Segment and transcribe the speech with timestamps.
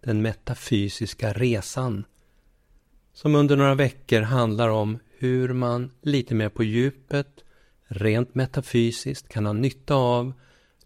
[0.00, 2.04] den metafysiska resan
[3.12, 7.44] som under några veckor handlar om hur man lite mer på djupet,
[7.86, 10.32] rent metafysiskt, kan ha nytta av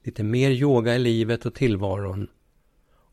[0.02, 2.28] lite mer yoga i livet och tillvaron.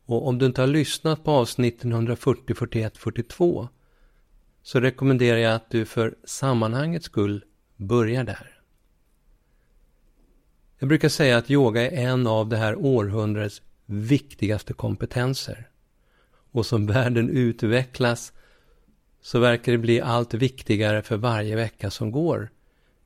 [0.06, 3.68] Och om du inte har lyssnat på avsnitten 140, 41, 42
[4.62, 7.44] så rekommenderar jag att du för sammanhangets skull
[7.76, 8.60] börjar där.
[10.78, 15.69] Jag brukar säga att yoga är en av det här århundradets viktigaste kompetenser.
[16.50, 18.32] Och som världen utvecklas
[19.20, 22.50] så verkar det bli allt viktigare för varje vecka som går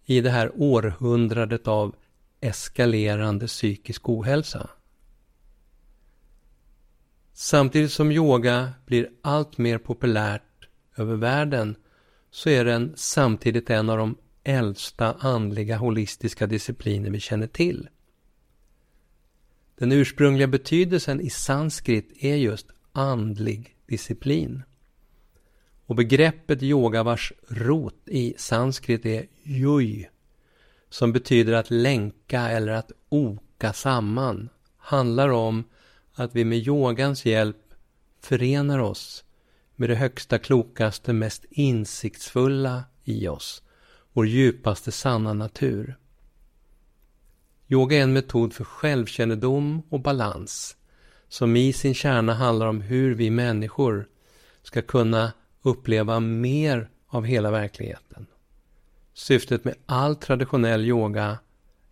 [0.04, 1.94] i det här århundradet av
[2.40, 4.70] eskalerande psykisk ohälsa.
[7.32, 11.76] Samtidigt som yoga blir allt mer populärt över världen
[12.30, 17.88] så är den samtidigt en av de äldsta andliga holistiska discipliner vi känner till.
[19.78, 24.62] Den ursprungliga betydelsen i sanskrit är just andlig disciplin.
[25.86, 30.10] Och begreppet yoga vars rot i sanskrit är yuj,
[30.88, 35.64] som betyder att länka eller att oka samman, handlar om
[36.14, 37.74] att vi med yogans hjälp
[38.20, 39.24] förenar oss
[39.76, 43.62] med det högsta, klokaste, mest insiktsfulla i oss
[44.14, 45.98] vår djupaste sanna natur.
[47.68, 50.76] Yoga är en metod för självkännedom och balans
[51.34, 54.08] som i sin kärna handlar om hur vi människor
[54.62, 55.32] ska kunna
[55.62, 58.26] uppleva mer av hela verkligheten.
[59.14, 61.38] Syftet med all traditionell yoga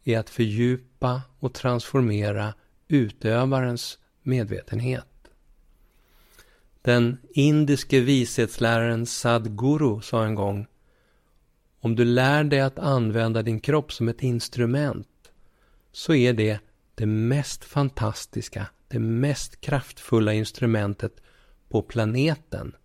[0.04, 2.54] är att fördjupa och transformera
[2.88, 5.30] utövarens medvetenhet.
[6.82, 10.66] Den indiske vishetsläraren Sadguru sa en gång
[11.80, 15.32] om du lär dig att använda din kropp som ett instrument
[15.92, 16.60] så är det
[16.94, 21.22] det mest fantastiska, det mest kraftfulla instrumentet
[21.68, 22.76] på planeten.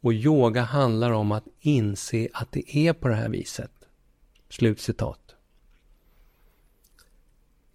[0.00, 3.70] Och yoga handlar om att inse att det är på det här viset.
[4.48, 5.34] Slutcitat.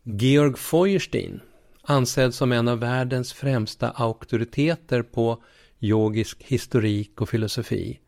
[0.04, 1.42] Georg Feuerstein,
[1.82, 5.44] ansedd som en av världens främsta auktoriteter på
[5.80, 8.00] yogisk historik och filosofi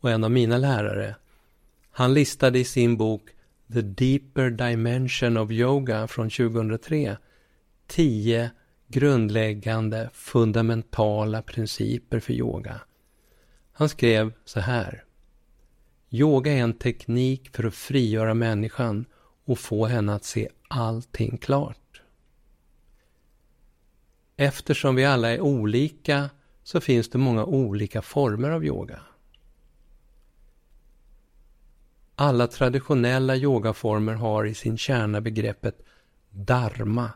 [0.00, 1.16] och en av mina lärare,
[1.90, 3.22] han listade i sin bok
[3.72, 7.16] The Deeper Dimension of Yoga från 2003
[7.86, 8.50] tio
[8.88, 12.80] grundläggande fundamentala principer för yoga.
[13.72, 15.04] Han skrev så här.
[16.10, 19.06] Yoga är en teknik för att frigöra människan
[19.44, 22.02] och få henne att se allting klart.
[24.36, 26.30] Eftersom vi alla är olika
[26.62, 29.00] så finns det många olika former av yoga.
[32.16, 35.84] Alla traditionella yogaformer har i sin kärna begreppet
[36.30, 37.10] dharma,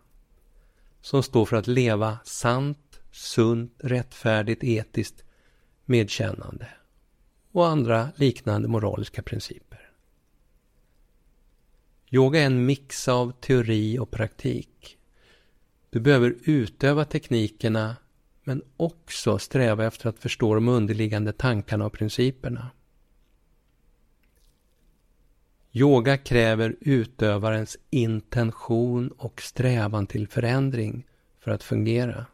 [1.00, 5.24] som står för att leva sant, sunt, rättfärdigt, etiskt,
[5.84, 6.68] medkännande
[7.52, 9.90] och andra liknande moraliska principer.
[12.10, 14.98] Yoga är en mix av teori och praktik.
[15.90, 17.96] Du behöver utöva teknikerna
[18.44, 22.70] men också sträva efter att förstå de underliggande tankarna och principerna.
[25.72, 31.06] Yoga kräver utövarens intention och strävan till förändring
[31.40, 32.26] för att fungera.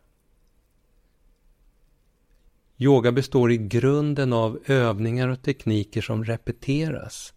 [2.76, 7.34] Yoga består i grunden av övningar och tekniker som repeteras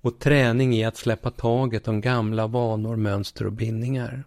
[0.00, 4.24] och träning i att släppa taget om gamla vanor, mönster och bindningar.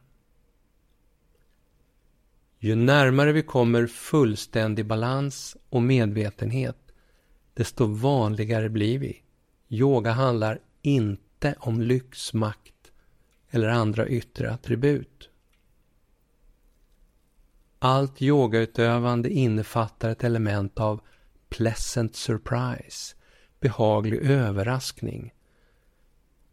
[2.59, 6.77] Ju närmare vi kommer fullständig balans och medvetenhet,
[7.53, 9.21] desto vanligare blir vi.
[9.69, 12.91] Yoga handlar inte om lyx, makt
[13.49, 15.29] eller andra yttre attribut.
[17.79, 21.01] Allt yogautövande innefattar ett element av
[21.49, 23.15] pleasant surprise,
[23.59, 25.33] behaglig överraskning,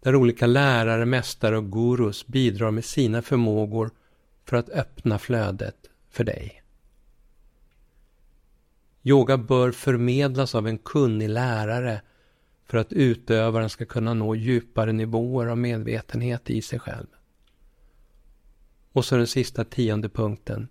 [0.00, 3.90] där olika lärare, mästare och gurus bidrar med sina förmågor
[4.44, 6.62] för att öppna flödet för dig.
[9.02, 12.02] Yoga bör förmedlas av en kunnig lärare
[12.66, 17.06] för att utövaren ska kunna nå djupare nivåer av medvetenhet i sig själv.
[18.92, 20.68] Och så den sista tionde punkten.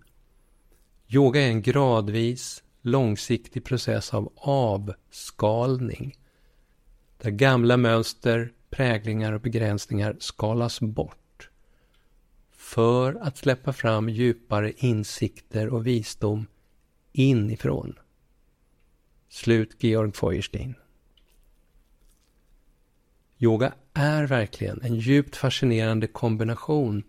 [1.08, 6.18] Yoga är en gradvis, långsiktig process av avskalning.
[7.18, 11.50] Där gamla mönster, präglingar och begränsningar skalas bort.
[12.50, 16.46] För att släppa fram djupare insikter och visdom
[17.12, 17.98] inifrån.
[19.28, 20.74] Slut Georg Feuerstein.
[23.38, 27.02] Yoga är verkligen en djupt fascinerande kombination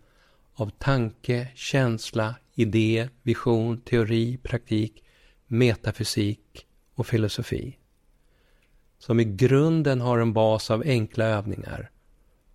[0.54, 5.04] av tanke, känsla, idé, vision, teori, praktik,
[5.48, 6.66] metafysik
[6.96, 7.78] och filosofi.
[9.00, 11.92] Som i grunden har en bas av enkla övningar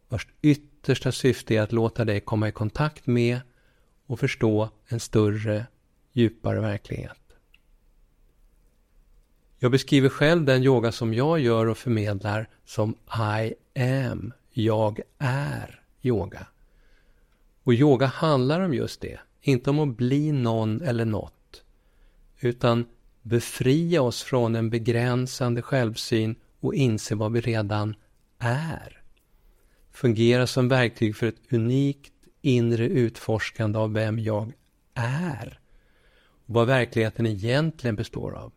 [0.09, 3.41] vars yttersta syfte är att låta dig komma i kontakt med
[4.07, 5.67] och förstå en större,
[6.13, 7.22] djupare verklighet.
[9.63, 12.95] Jag beskriver själv den yoga som jag gör och förmedlar som
[13.45, 16.47] I am, jag är yoga.
[17.63, 21.63] Och yoga handlar om just det, inte om att bli någon eller något,
[22.41, 22.87] utan
[23.23, 27.95] befria oss från en begränsande självsyn och inse vad vi redan
[28.39, 29.03] är.
[29.91, 34.53] Fungera som verktyg för ett unikt inre utforskande av vem jag
[34.95, 35.61] är
[36.47, 38.53] och vad verkligheten egentligen består av.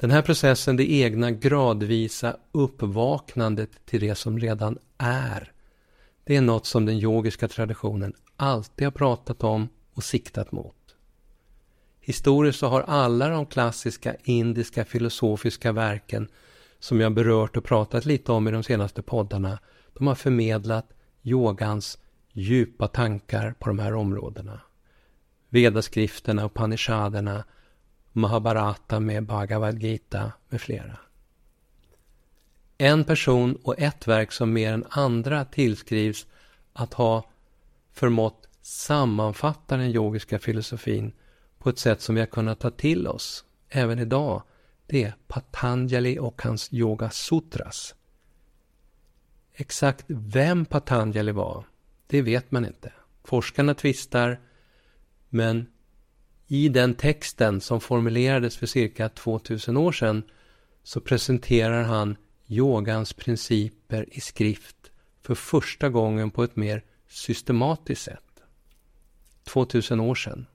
[0.00, 5.52] Den här processen, det egna gradvisa uppvaknandet till det som redan är,
[6.24, 10.96] det är något som den yogiska traditionen alltid har pratat om och siktat mot.
[12.00, 16.28] Historiskt så har alla de klassiska indiska filosofiska verken
[16.78, 19.58] som jag berört och pratat lite om i de senaste poddarna,
[19.98, 20.92] de har förmedlat
[21.22, 21.98] yogans
[22.32, 24.60] djupa tankar på de här områdena.
[25.48, 27.44] Vedaskrifterna och panishaderna
[28.12, 30.98] Mahabharata med Bhagavad Gita med flera.
[32.78, 36.26] En person och ett verk som mer än andra tillskrivs
[36.72, 37.24] att ha
[37.92, 41.12] förmått sammanfatta den yogiska filosofin
[41.58, 44.42] på ett sätt som vi har kunnat ta till oss även idag,
[44.86, 47.94] det är Patanjali och hans Yoga Sutras.
[49.52, 51.64] Exakt vem Patanjali var,
[52.06, 52.92] det vet man inte.
[53.24, 54.40] Forskarna tvistar,
[55.28, 55.66] men
[56.52, 60.22] i den texten som formulerades för cirka 2000 år sedan
[60.82, 62.16] så presenterar han
[62.46, 64.76] yogans principer i skrift
[65.22, 68.42] för första gången på ett mer systematiskt sätt.
[69.44, 70.46] 2000 år sedan.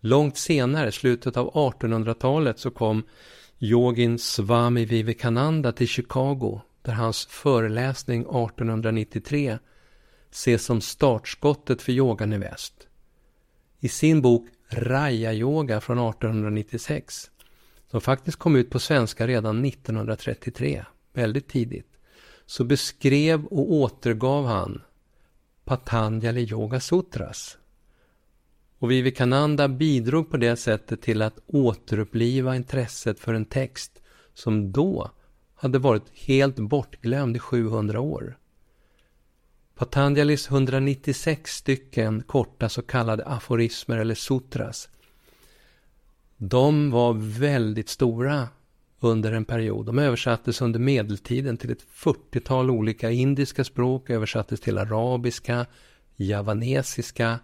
[0.00, 3.02] Långt senare, slutet av 1800-talet, så kom
[3.58, 9.58] yogin Swami Vivekananda till Chicago där hans föreläsning 1893
[10.30, 12.87] ses som startskottet för yogan i väst.
[13.80, 17.30] I sin bok Raya Yoga från 1896,
[17.90, 21.98] som faktiskt kom ut på svenska redan 1933, väldigt tidigt,
[22.46, 24.82] så beskrev och återgav han
[25.64, 27.58] Patanjali Yoga Sutras.
[28.78, 34.02] Och Vivekananda bidrog på det sättet till att återuppliva intresset för en text
[34.34, 35.10] som då
[35.54, 38.38] hade varit helt bortglömd i 700 år.
[39.78, 44.88] Patanjalis 196 stycken korta så kallade aforismer eller sutras.
[46.36, 48.48] De var väldigt stora
[49.00, 49.86] under en period.
[49.86, 55.66] De översattes under medeltiden till ett 40-tal olika indiska språk, översattes till arabiska,
[56.16, 57.38] javanesiska.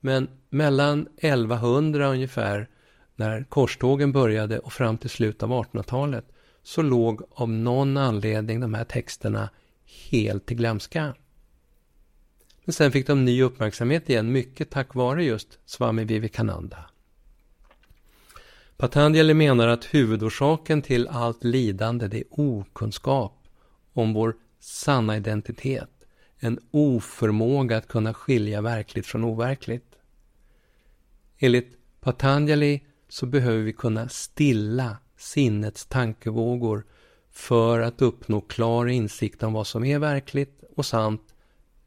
[0.00, 2.68] Men mellan 1100 ungefär,
[3.16, 6.24] när korstågen började och fram till slutet av 1800-talet,
[6.62, 9.50] så låg av någon anledning de här texterna
[10.10, 11.14] helt i glömska.
[12.68, 16.90] Men sen fick de ny uppmärksamhet igen, mycket tack vare just Swami Vivekananda.
[18.76, 23.48] Patanjali menar att huvudorsaken till allt lidande det är okunskap
[23.92, 25.90] om vår sanna identitet,
[26.38, 29.94] en oförmåga att kunna skilja verkligt från overkligt.
[31.38, 36.86] Enligt Patanjali så behöver vi kunna stilla sinnets tankevågor
[37.30, 41.34] för att uppnå klar insikt om vad som är verkligt och sant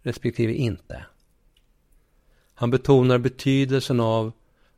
[0.02, 1.06] respektive inte.
[2.54, 4.32] Han betonar betydelsen av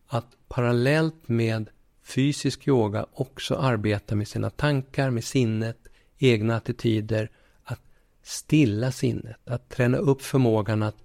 [0.08, 1.70] att parallellt med
[2.04, 5.88] fysisk yoga också arbeta med sina tankar, med sinnet,
[6.18, 7.32] egna attityder,
[7.64, 7.82] att
[8.24, 10.98] stilla sinnet, att träna upp förmågan att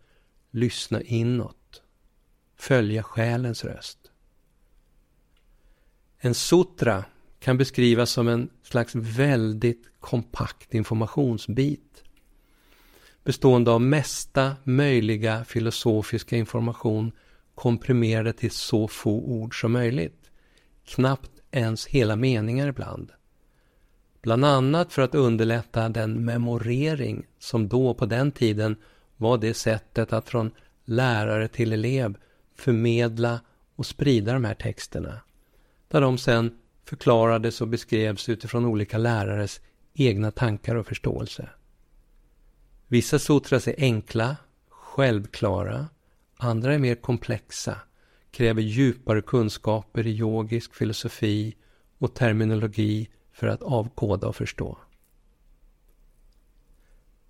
[0.50, 1.82] lyssna inåt,
[2.56, 3.98] följa själens röst.
[6.18, 7.04] En sutra
[7.38, 12.04] kan beskrivas som en slags väldigt kompakt informationsbit
[13.28, 17.12] bestående av mesta möjliga filosofiska information
[17.54, 20.30] komprimerade till så få ord som möjligt.
[20.86, 23.12] Knappt ens hela meningar ibland.
[24.22, 28.76] Bland annat för att underlätta den memorering som då på den tiden
[29.16, 30.50] var det sättet att från
[30.84, 32.16] lärare till elev
[32.56, 33.40] förmedla
[33.76, 35.20] och sprida de här texterna.
[35.88, 39.60] Där de sen förklarades och beskrevs utifrån olika lärares
[39.94, 41.48] egna tankar och förståelse.
[42.88, 44.36] Vissa sutras är enkla,
[44.68, 45.88] självklara,
[46.36, 47.80] andra är mer komplexa,
[48.30, 51.56] kräver djupare kunskaper i yogisk filosofi
[51.98, 54.78] och terminologi för att avkoda och förstå.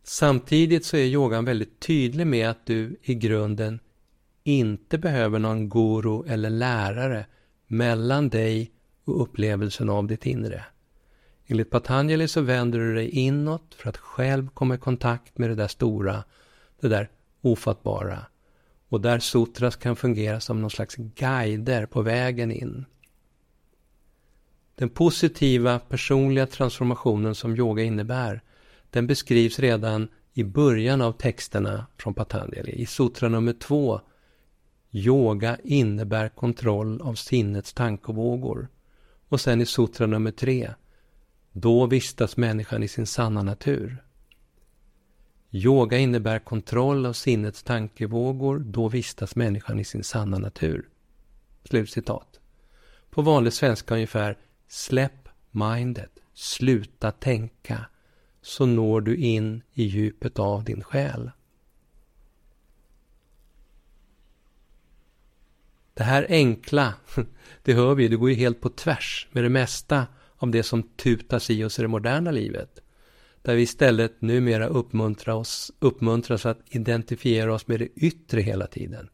[0.03, 3.81] Samtidigt så är yogan väldigt tydlig med att du i grunden
[4.45, 7.27] inte behöver någon guru eller lärare
[7.67, 8.73] mellan dig
[9.05, 10.65] och upplevelsen av ditt inre.
[11.51, 15.55] Enligt Patanjali så vänder du dig inåt för att själv komma i kontakt med det
[15.55, 16.25] där stora,
[16.81, 18.27] det där ofattbara.
[18.89, 22.85] Och där sutras kan fungera som någon slags guider på vägen in.
[24.75, 28.43] Den positiva personliga transformationen som yoga innebär,
[28.91, 32.73] den beskrivs redan i början av texterna från Patanjali.
[32.73, 34.01] I sutra nummer två,
[34.91, 38.69] Yoga innebär kontroll av sinnets tankevågor.
[39.29, 40.71] Och sen i sutra nummer tre,
[41.61, 44.05] då vistas människan i sin sanna natur.
[45.51, 50.89] Yoga innebär kontroll av sinnets tankevågor, då vistas människan i sin sanna natur.
[51.65, 52.41] Slutcitat.
[53.11, 54.39] På vanlig svenska ungefär,
[54.69, 57.87] släpp mindet, sluta tänka,
[58.43, 61.31] så når du in i djupet av din själ.
[65.95, 66.95] Det här enkla,
[67.63, 70.07] det hör vi, det går ju helt på tvärs med det mesta
[70.39, 72.81] om det som tutas i oss i det moderna livet.
[73.43, 79.09] Där vi istället numera uppmuntrar oss, uppmuntras att identifiera oss med det yttre hela tiden.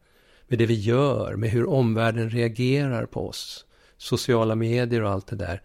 [0.47, 3.65] Med det vi gör, med hur omvärlden reagerar på oss.
[3.97, 5.61] Sociala medier och allt det där.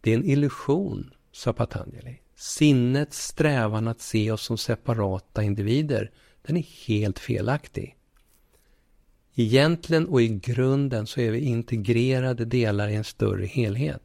[0.00, 2.20] Det är en illusion, sa Patanjali.
[2.34, 6.10] Sinnets strävan att se oss som separata individer,
[6.42, 7.96] den är helt felaktig.
[9.34, 14.02] Egentligen och i grunden så är vi integrerade delar i en större helhet.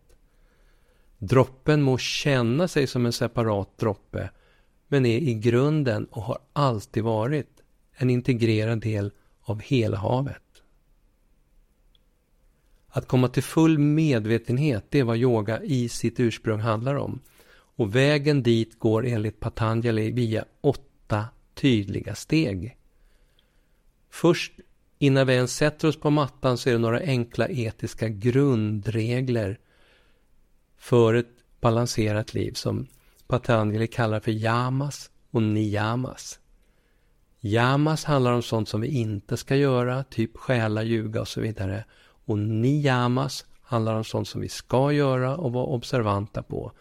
[1.28, 4.30] Droppen må känna sig som en separat droppe,
[4.88, 7.62] men är i grunden och har alltid varit
[7.96, 9.12] en integrerad del
[9.42, 10.42] av hela havet.
[12.88, 17.20] Att komma till full medvetenhet, det är vad yoga i sitt ursprung handlar om.
[17.76, 22.78] Och vägen dit går enligt Patanjali via åtta tydliga steg.
[24.10, 24.54] Först
[25.00, 29.60] innan vi ens sätter oss på mattan så är det några enkla etiska grundregler
[30.84, 32.88] för ett balanserat liv som
[33.28, 36.40] Patanjali kallar för yamas och niyamas.
[37.40, 41.86] Yamas handlar om sånt som vi inte ska göra, typ stjäla, ljuga och så vidare.
[42.26, 46.72] Och niyamas handlar om sånt som vi ska göra och vara observanta på.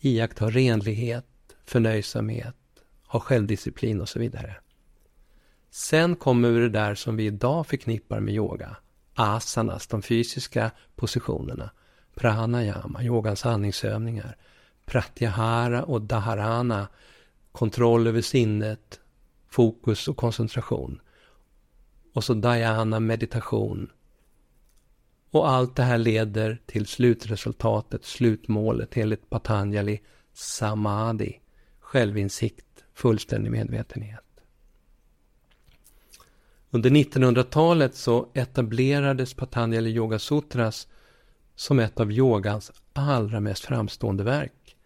[0.00, 1.26] Iaktta renlighet,
[1.64, 2.56] förnöjsamhet,
[3.06, 4.56] ha självdisciplin och så vidare.
[5.70, 8.76] Sen kommer vi det där som vi idag förknippar med yoga.
[9.14, 11.70] Asanas, de fysiska positionerna.
[12.14, 14.36] Pranayama, yogans andningsövningar.
[14.84, 16.88] Pratyahara och Dharana,
[17.52, 19.00] kontroll över sinnet,
[19.48, 21.00] fokus och koncentration.
[22.12, 23.90] Och så dhyana, meditation.
[25.30, 30.00] Och allt det här leder till slutresultatet, slutmålet enligt Patanjali,
[30.32, 31.40] samadhi,
[31.80, 34.24] självinsikt, fullständig medvetenhet.
[36.70, 40.88] Under 1900-talet så etablerades Patanjali Yoga Sutras
[41.62, 44.76] som ett av yogans allra mest framstående verk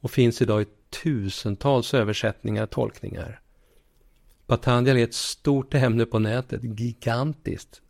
[0.00, 0.66] och finns idag i
[1.02, 3.40] tusentals översättningar och tolkningar.
[4.46, 7.82] Patanjali är ett stort ämne på nätet, gigantiskt.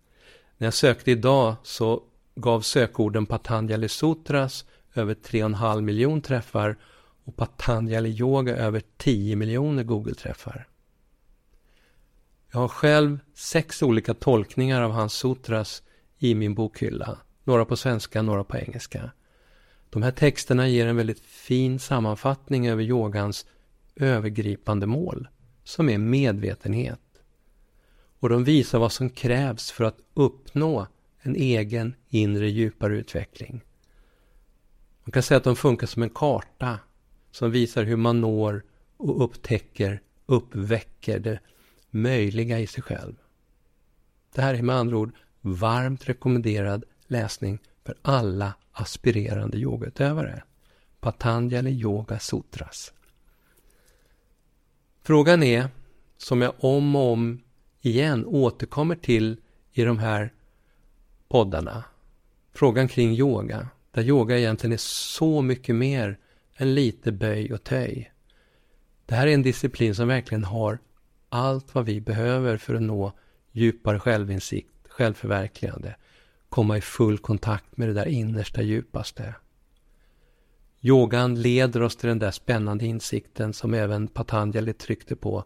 [0.56, 2.02] När jag sökte idag så
[2.34, 6.78] gav sökorden Patanjali Sutras över 3,5 miljon träffar
[7.24, 10.68] och Patanjali Yoga över 10 miljoner Google-träffar.
[12.52, 15.82] Jag har själv sex olika tolkningar av hans sutras
[16.18, 17.18] i min bokhylla.
[17.44, 19.10] Några på svenska, några på engelska.
[19.90, 23.46] De här texterna ger en väldigt fin sammanfattning över yogans
[23.96, 25.28] övergripande mål,
[25.64, 27.00] som är medvetenhet.
[28.18, 30.86] Och de visar vad som krävs för att uppnå
[31.22, 33.60] en egen inre djupare utveckling.
[35.04, 36.78] Man kan säga att de funkar som en karta
[37.30, 38.64] som visar hur man når
[38.96, 41.40] och upptäcker, uppväcker det
[41.90, 43.14] möjliga i sig själv.
[44.34, 50.42] Det här är med andra ord varmt rekommenderad läsning för alla aspirerande yogautövare.
[51.00, 52.92] Patanjali Yoga Sutras.
[55.02, 55.68] Frågan är,
[56.16, 57.42] som jag om och om
[57.80, 59.36] igen återkommer till
[59.72, 60.32] i de här
[61.28, 61.84] poddarna,
[62.52, 64.76] frågan kring yoga, där yoga egentligen är
[65.16, 66.18] så mycket mer
[66.56, 68.12] än lite böj och töj.
[69.06, 70.78] Det här är en disciplin som verkligen har
[71.28, 73.12] allt vad vi behöver för att nå
[73.52, 75.96] djupare självinsikt, självförverkligande,
[76.52, 79.34] komma i full kontakt med det där innersta djupaste.
[80.80, 85.44] Yogan leder oss till den där spännande insikten som även Patanjali tryckte på.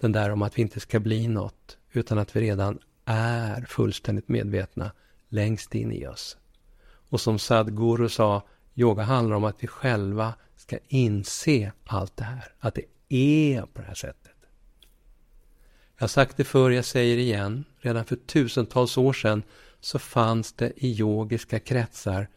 [0.00, 4.28] Den där om att vi inte ska bli något, utan att vi redan är fullständigt
[4.28, 4.92] medvetna
[5.28, 6.36] längst in i oss.
[7.08, 8.42] Och som Sadhguru sa,
[8.74, 13.80] yoga handlar om att vi själva ska inse allt det här, att det är på
[13.80, 14.36] det här sättet.
[15.96, 17.64] Jag har sagt det förr, jag säger det igen.
[17.78, 19.42] Redan för tusentals år sedan
[19.84, 22.28] så fanns det i yogiska kretsar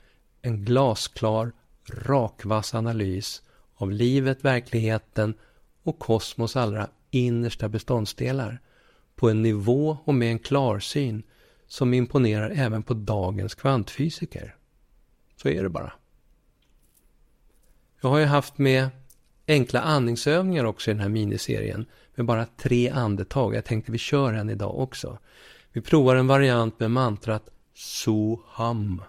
[0.42, 1.52] en glasklar,
[1.90, 3.42] rakvass analys
[3.76, 5.34] av livet, verkligheten
[5.84, 8.62] och kosmos allra innersta beståndsdelar
[9.16, 11.24] på en nivå och med en klarsyn
[11.68, 14.56] som imponerar även på dagens kvantfysiker.
[15.36, 15.94] Så är det bara.
[18.02, 18.90] Jag har ju haft med
[19.48, 21.86] enkla andningsövningar också i den här miniserien
[22.16, 23.56] med bara tre andetag.
[23.56, 25.20] Jag tänkte vi kör en idag också.
[25.72, 29.02] Vi provar en variant med mantrat Soham.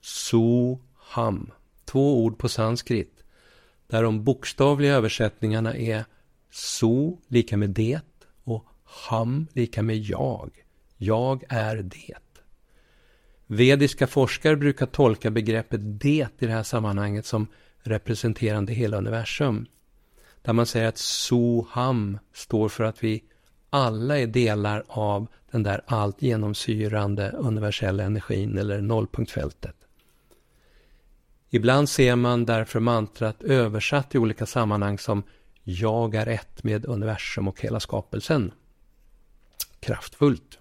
[0.00, 1.50] Soham.
[1.84, 3.24] Två ord på sanskrit.
[3.86, 6.04] Där de bokstavliga översättningarna är
[6.50, 8.00] So lika med det
[8.44, 10.64] och Ham lika med jag.
[10.96, 12.18] Jag är det.
[13.46, 17.46] Vediska forskare brukar tolka begreppet det i det här sammanhanget som
[17.82, 19.66] representerande hela universum.
[20.42, 23.24] Där man säger att Soham står för att vi
[23.70, 29.76] alla är delar av den där allt genomsyrande universella energin eller nollpunktfältet.
[31.50, 35.22] Ibland ser man därför mantrat översatt i olika sammanhang som
[35.62, 38.52] Jag är ett med universum och hela skapelsen.
[39.80, 40.58] Kraftfullt.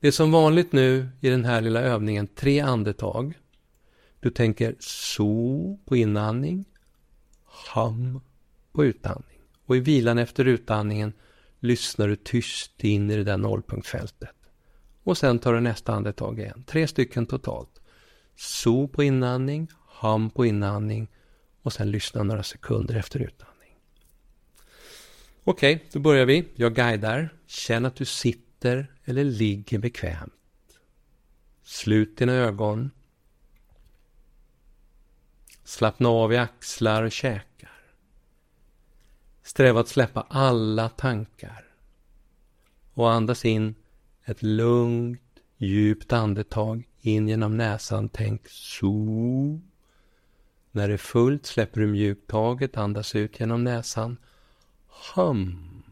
[0.00, 3.38] Det är som vanligt nu i den här lilla övningen tre andetag.
[4.20, 6.64] Du tänker so på inandning,
[7.74, 8.20] ham
[8.72, 9.29] på utandning.
[9.70, 11.12] Och i vilan efter utandningen
[11.60, 14.36] lyssnar du tyst in i det där nollpunktfältet.
[15.02, 16.64] Och sen tar du nästa andetag igen.
[16.66, 17.80] Tre stycken totalt.
[18.36, 21.08] So på inandning, ham på inandning
[21.62, 23.76] och sen lyssna några sekunder efter utandning.
[25.44, 26.48] Okej, okay, då börjar vi.
[26.54, 27.34] Jag guidar.
[27.46, 30.80] Känn att du sitter eller ligger bekvämt.
[31.62, 32.90] Slut dina ögon.
[35.64, 37.49] Slappna av i axlar och käkar.
[39.50, 41.64] Sträva att släppa alla tankar.
[42.94, 43.74] Och andas in
[44.24, 45.22] ett lugnt,
[45.56, 48.08] djupt andetag in genom näsan.
[48.08, 49.60] Tänk so.
[50.70, 54.16] När det är fullt släpper du mjukt taget, andas ut genom näsan.
[55.14, 55.82] Hum.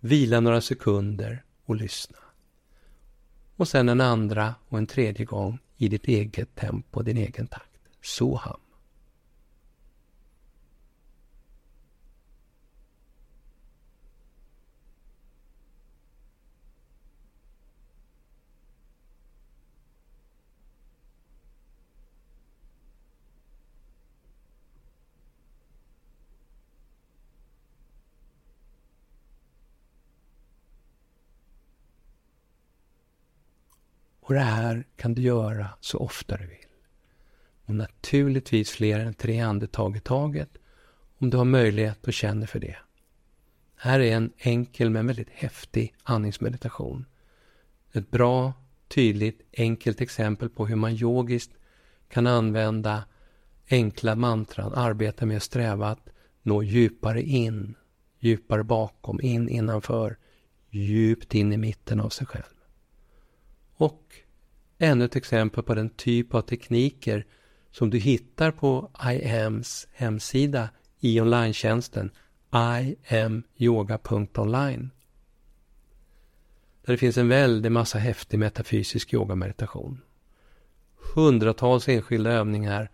[0.00, 2.18] Vila några sekunder och lyssna.
[3.56, 7.80] Och sen en andra och en tredje gång i ditt eget tempo, din egen takt.
[8.02, 8.60] Soham.
[34.28, 36.66] Och det här kan du göra så ofta du vill.
[37.64, 40.48] Och naturligtvis fler än tre andetag i taget
[41.18, 42.76] om du har möjlighet och känner för det.
[43.76, 47.06] Här är en enkel men väldigt häftig andningsmeditation.
[47.92, 48.52] Ett bra,
[48.88, 51.50] tydligt, enkelt exempel på hur man yogiskt
[52.08, 53.04] kan använda
[53.70, 56.08] enkla mantran, arbeta med att sträva att
[56.42, 57.74] nå djupare in,
[58.18, 60.16] djupare bakom, in innanför,
[60.70, 62.57] djupt in i mitten av sig själv.
[63.78, 64.14] Och
[64.78, 67.26] ännu ett exempel på den typ av tekniker
[67.70, 72.10] som du hittar på IAMs hemsida i online-tjänsten
[73.08, 74.90] imyoga.online.
[76.82, 80.00] Där det finns en väldig massa häftig metafysisk yogameditation.
[81.14, 82.90] Hundratals enskilda övningar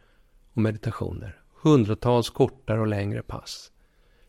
[0.52, 1.40] och meditationer.
[1.62, 3.72] Hundratals kortare och längre pass.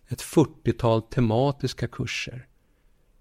[0.08, 2.48] Ett fyrtiotal tematiska kurser.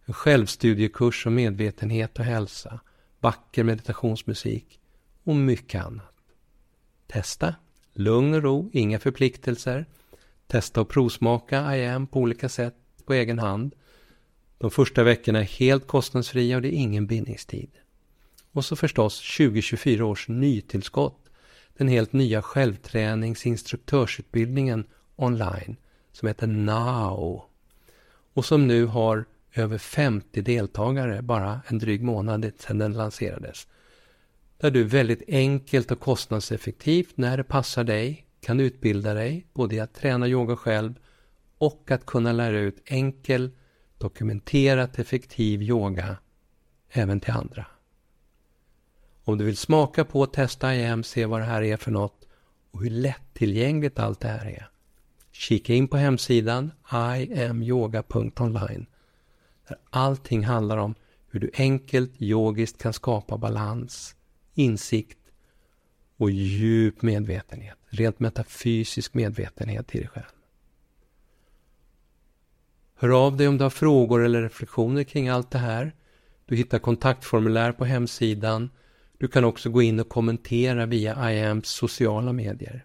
[0.05, 2.81] En självstudiekurs om medvetenhet och hälsa.
[3.24, 4.80] Vacker meditationsmusik
[5.22, 6.14] och mycket annat.
[7.06, 7.54] Testa.
[7.92, 9.87] Lugn och ro, inga förpliktelser.
[10.46, 13.74] Testa och provsmaka IAM på olika sätt på egen hand.
[14.58, 17.70] De första veckorna är helt kostnadsfria och det är ingen bindningstid.
[18.52, 21.30] Och så förstås 2024 års nytillskott.
[21.76, 24.84] Den helt nya självträningsinstruktörsutbildningen
[25.16, 25.76] online
[26.12, 27.42] som heter NOW.
[28.34, 33.66] Och som nu har över 50 deltagare bara en dryg månad sedan den lanserades.
[34.58, 39.80] Där du väldigt enkelt och kostnadseffektivt när det passar dig kan utbilda dig både i
[39.80, 40.94] att träna yoga själv
[41.58, 43.50] och att kunna lära ut enkel
[43.98, 46.16] dokumenterat effektiv yoga
[46.90, 47.66] även till andra.
[49.24, 52.28] Om du vill smaka på och testa IAM, se vad det här är för något
[52.70, 54.70] och hur lättillgängligt allt det här är.
[55.32, 58.86] Kika in på hemsidan iamyoga.online
[59.68, 60.94] där allting handlar om
[61.31, 64.14] hur du enkelt yogiskt kan skapa balans,
[64.55, 65.18] insikt
[66.16, 70.24] och djup medvetenhet, rent metafysisk medvetenhet i dig själv.
[72.94, 75.94] Hör av dig om du har frågor eller reflektioner kring allt det här.
[76.46, 78.70] Du hittar kontaktformulär på hemsidan.
[79.18, 82.85] Du kan också gå in och kommentera via IAMs sociala medier.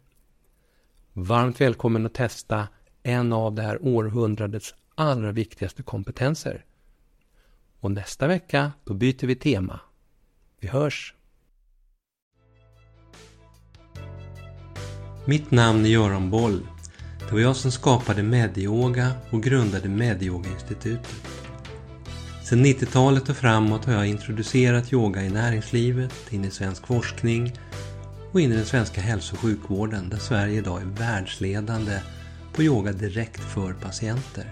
[1.13, 2.67] Varmt välkommen att testa
[3.03, 6.65] en av det här århundradets allra viktigaste kompetenser.
[7.79, 9.79] Och nästa vecka, då byter vi tema.
[10.59, 11.13] Vi hörs!
[15.25, 16.67] Mitt namn är Göran Boll.
[17.19, 21.15] Det var jag som skapade Medyoga och grundade Medyoga-institutet.
[22.43, 27.53] Sedan 90-talet och framåt har jag introducerat yoga i näringslivet, in i svensk forskning
[28.31, 31.99] och in i den svenska hälso och sjukvården där Sverige idag är världsledande
[32.53, 34.51] på yoga direkt för patienter.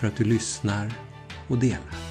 [0.00, 0.92] För att du lyssnar
[1.48, 2.07] och delar.